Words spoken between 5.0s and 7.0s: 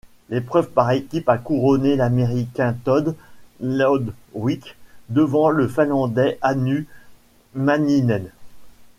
devant le Finlandais Hannu